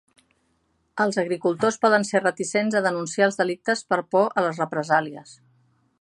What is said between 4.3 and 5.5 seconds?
a les represàlies.